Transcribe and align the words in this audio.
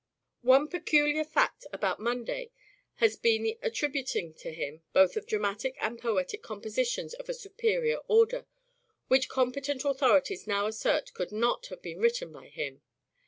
One 0.41 0.67
peculiar 0.67 1.23
fact 1.23 1.67
about 1.71 1.99
Munday 1.99 2.49
has 2.95 3.15
been 3.15 3.43
the 3.43 3.59
attributing 3.61 4.33
to 4.33 4.51
him 4.51 4.81
both 4.93 5.15
of 5.15 5.27
dramatic 5.27 5.77
and 5.79 5.99
poetic 6.01 6.41
compositions 6.41 7.13
of 7.13 7.29
a 7.29 7.35
superior 7.35 7.97
order, 8.07 8.47
which 9.09 9.29
competent 9.29 9.85
authorities 9.85 10.47
now 10.47 10.65
assert 10.65 11.13
could 11.13 11.31
not 11.31 11.67
have 11.67 11.83
been 11.83 11.99
written 11.99 12.31
by 12.33 12.47
him. 12.47 12.81